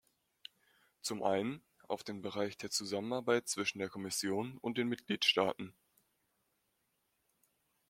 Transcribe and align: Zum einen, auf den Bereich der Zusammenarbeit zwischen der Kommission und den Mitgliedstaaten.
Zum 1.03 1.21
einen, 1.21 1.61
auf 1.87 2.03
den 2.03 2.23
Bereich 2.23 2.57
der 2.57 2.71
Zusammenarbeit 2.71 3.47
zwischen 3.47 3.77
der 3.77 3.87
Kommission 3.89 4.57
und 4.57 4.79
den 4.79 4.87
Mitgliedstaaten. 4.87 5.75